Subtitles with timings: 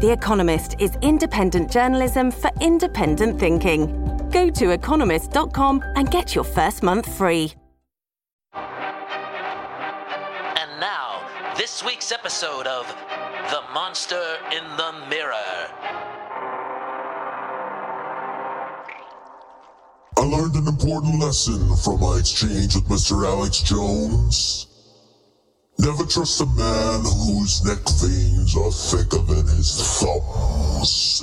[0.00, 3.86] The Economist is independent journalism for independent thinking.
[4.30, 7.52] Go to economist.com and get your first month free.
[8.54, 8.64] And
[10.80, 11.20] now,
[11.58, 12.86] this week's episode of
[13.50, 15.68] The Monster in the Mirror.
[20.16, 23.26] I learned an important lesson from my exchange with Mr.
[23.26, 24.69] Alex Jones.
[25.80, 31.22] Never trust a man whose neck veins are thicker than his thumbs.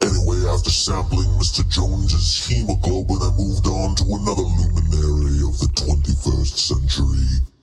[0.00, 1.68] Anyway, after sampling Mr.
[1.68, 7.55] Jones's hemoglobin, I moved on to another luminary of the 21st century.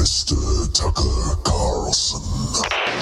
[0.00, 0.72] Mr.
[0.72, 2.22] Tucker Carlson.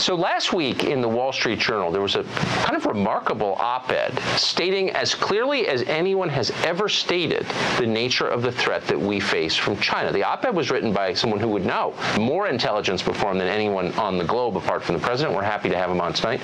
[0.01, 4.19] So last week in the Wall Street Journal, there was a kind of remarkable op-ed
[4.37, 7.47] stating as clearly as anyone has ever stated
[7.79, 10.11] the nature of the threat that we face from China.
[10.11, 14.19] The op-ed was written by someone who would know more intelligence before than anyone on
[14.19, 15.37] the globe apart from the president.
[15.37, 16.41] We're happy to have him on tonight.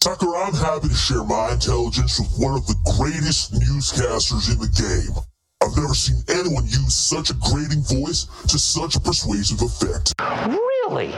[0.00, 4.68] Tucker, I'm happy to share my intelligence with one of the greatest newscasters in the
[4.68, 5.24] game.
[5.84, 10.14] Never seen anyone use such a grating voice to such a persuasive effect.
[10.48, 11.08] Really?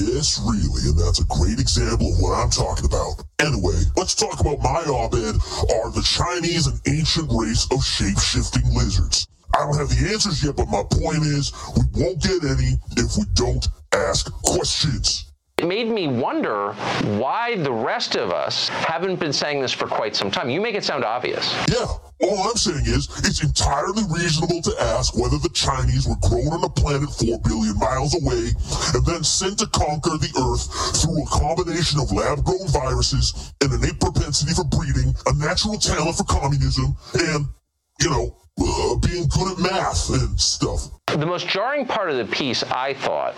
[0.00, 3.22] Yes, really, and that's a great example of what I'm talking about.
[3.38, 5.36] Anyway, let's talk about my op-ed
[5.76, 9.28] are the Chinese an ancient race of shape-shifting lizards.
[9.54, 13.14] I don't have the answers yet, but my point is we won't get any if
[13.18, 15.17] we don't ask questions.
[15.58, 16.72] It made me wonder
[17.18, 20.48] why the rest of us haven't been saying this for quite some time.
[20.50, 21.52] You make it sound obvious.
[21.68, 21.84] Yeah,
[22.20, 26.62] all I'm saying is it's entirely reasonable to ask whether the Chinese were grown on
[26.62, 28.54] a planet 4 billion miles away
[28.94, 30.70] and then sent to conquer the Earth
[31.02, 36.24] through a combination of lab-grown viruses, an innate propensity for breeding, a natural talent for
[36.24, 37.46] communism, and,
[38.00, 40.90] you know, uh, being good at math and stuff.
[41.06, 43.34] The most jarring part of the piece, I thought,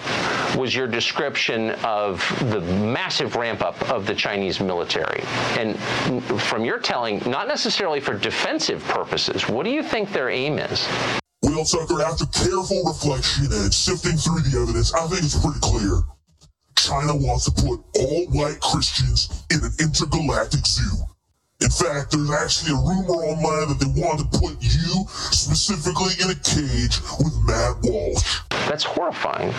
[0.56, 2.20] was your description of
[2.50, 5.22] the massive ramp up of the Chinese military.
[5.58, 5.78] And
[6.42, 10.86] from your telling, not necessarily for defensive purposes, what do you think their aim is?
[11.42, 16.02] Well, Tucker, after careful reflection and sifting through the evidence, I think it's pretty clear.
[16.76, 21.04] China wants to put all white Christians in an intergalactic zoo.
[21.62, 26.30] In fact, there's actually a rumor online that they want to put you specifically in
[26.30, 28.40] a cage with Matt Walsh.
[28.68, 29.52] That's horrifying.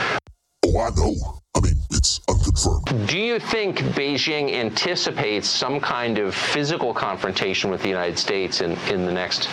[0.65, 1.41] Oh, I know.
[1.55, 3.07] I mean, it's unconfirmed.
[3.07, 8.71] Do you think Beijing anticipates some kind of physical confrontation with the United States in,
[8.89, 9.47] in the next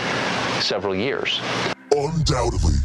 [0.60, 1.40] several years?
[1.92, 2.76] Undoubtedly.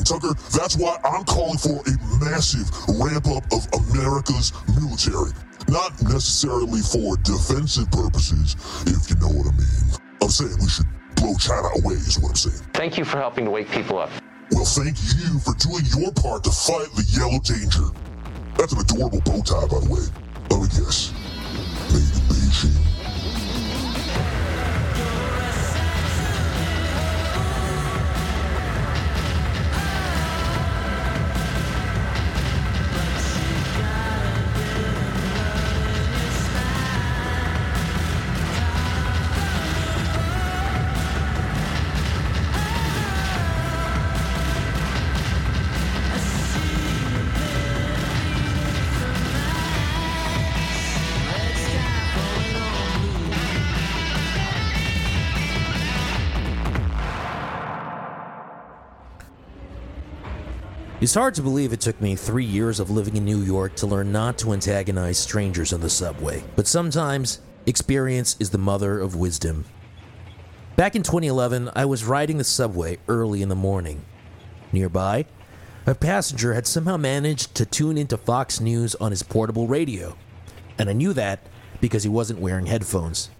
[0.00, 4.50] And Tucker, that's why I'm calling for a massive ramp up of America's
[4.80, 5.32] military.
[5.68, 8.56] Not necessarily for defensive purposes,
[8.86, 10.00] if you know what I mean.
[10.22, 12.64] I'm saying we should blow China away, is what I'm saying.
[12.72, 14.08] Thank you for helping to wake people up.
[14.52, 17.92] Well, thank you for doing your part to fight the yellow danger.
[18.56, 20.00] That's an adorable bow tie, by the way.
[20.48, 21.12] Let me guess.
[61.00, 63.86] It's hard to believe it took me three years of living in New York to
[63.86, 69.16] learn not to antagonize strangers on the subway, but sometimes experience is the mother of
[69.16, 69.64] wisdom.
[70.76, 74.04] Back in 2011, I was riding the subway early in the morning.
[74.72, 75.24] Nearby,
[75.86, 80.18] a passenger had somehow managed to tune into Fox News on his portable radio,
[80.78, 81.40] and I knew that
[81.80, 83.30] because he wasn't wearing headphones.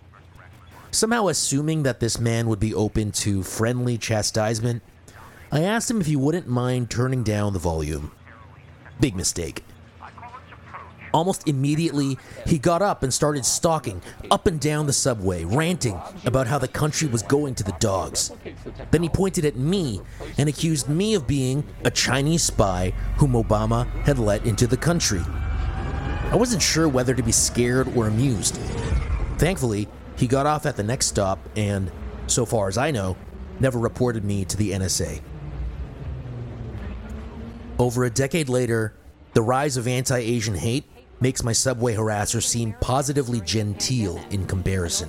[0.93, 4.83] Somehow assuming that this man would be open to friendly chastisement,
[5.52, 8.12] I asked him if he wouldn't mind turning down the volume.
[9.00, 9.64] Big mistake.
[11.12, 12.17] Almost immediately,
[12.47, 14.00] he got up and started stalking
[14.31, 18.31] up and down the subway, ranting about how the country was going to the dogs.
[18.93, 20.00] Then he pointed at me
[20.38, 25.23] and accused me of being a Chinese spy whom Obama had let into the country.
[26.31, 28.55] I wasn't sure whether to be scared or amused.
[29.38, 31.91] Thankfully, he got off at the next stop and,
[32.29, 33.17] so far as I know,
[33.58, 35.23] never reported me to the NSA.
[37.81, 38.93] Over a decade later,
[39.32, 40.85] the rise of anti Asian hate
[41.19, 45.09] makes my subway harasser seem positively genteel in comparison.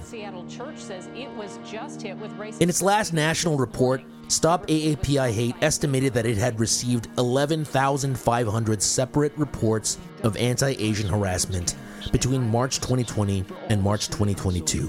[2.62, 9.38] In its last national report, Stop AAPI Hate estimated that it had received 11,500 separate
[9.38, 11.76] reports of anti Asian harassment
[12.14, 14.88] between March 2020 and March 2022.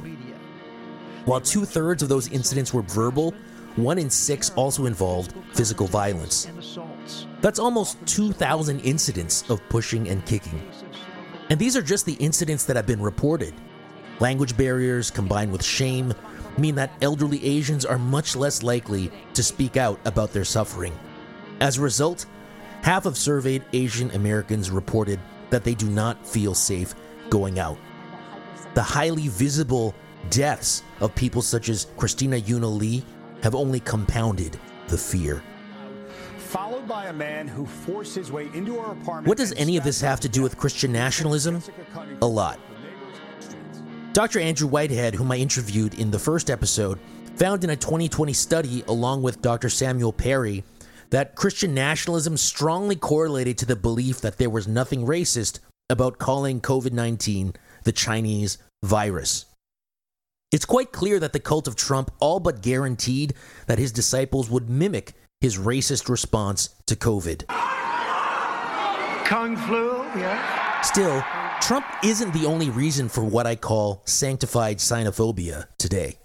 [1.25, 3.35] While two thirds of those incidents were verbal,
[3.77, 6.49] one in six also involved physical violence.
[7.41, 10.61] That's almost 2,000 incidents of pushing and kicking.
[11.51, 13.55] And these are just the incidents that have been reported.
[14.21, 16.15] Language barriers combined with shame
[16.59, 20.97] mean that elderly Asians are much less likely to speak out about their suffering.
[21.61, 22.27] As a result,
[22.83, 25.19] half of surveyed Asian Americans reported
[25.51, 26.95] that they do not feel safe
[27.31, 27.79] going out.
[28.75, 29.95] The highly visible
[30.31, 33.05] deaths of people such as Christina Yuna Lee
[33.43, 34.59] have only compounded
[34.89, 35.43] the fear.
[36.39, 39.27] Followed by a man who forced his way into our apartment.
[39.27, 41.62] What does any of this have to do with Christian nationalism?
[42.21, 42.59] A lot.
[44.12, 44.41] Dr.
[44.41, 46.99] Andrew Whitehead, whom I interviewed in the first episode,
[47.37, 49.71] found in a 2020 study along with Dr.
[49.71, 50.65] Samuel Perry
[51.09, 56.61] that Christian nationalism strongly correlated to the belief that there was nothing racist about calling
[56.61, 57.55] COVID 19
[57.85, 59.47] the Chinese virus.
[60.52, 63.32] It's quite clear that the cult of Trump all but guaranteed
[63.66, 67.46] that his disciples would mimic his racist response to COVID.
[69.25, 70.82] Kung flu, yeah.
[70.82, 71.25] Still,
[71.62, 76.19] Trump isn't the only reason for what I call sanctified xenophobia today.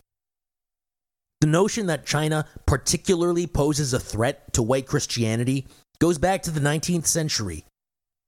[1.39, 5.68] The notion that China particularly poses a threat to white Christianity
[6.00, 7.63] goes back to the 19th century,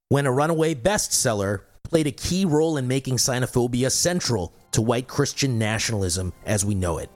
[0.07, 5.57] when a runaway bestseller played a key role in making xenophobia central to white Christian
[5.57, 7.09] nationalism as we know it.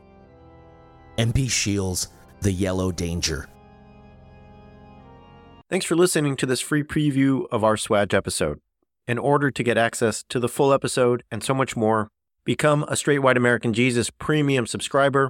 [1.17, 2.07] MP Shiel's
[2.41, 3.47] The Yellow Danger.
[5.69, 8.59] Thanks for listening to this free preview of our SWAJ episode.
[9.07, 12.09] In order to get access to the full episode and so much more,
[12.45, 15.29] become a Straight White American Jesus premium subscriber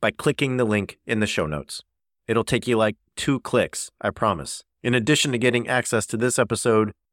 [0.00, 1.82] by clicking the link in the show notes.
[2.26, 4.62] It'll take you like two clicks, I promise.
[4.82, 6.92] In addition to getting access to this episode,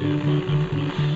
[0.00, 1.09] Thank you.